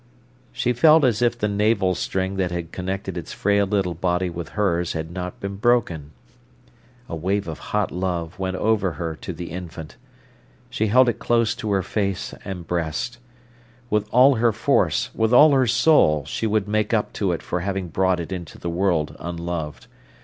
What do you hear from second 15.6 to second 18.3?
soul she would make up to it for having brought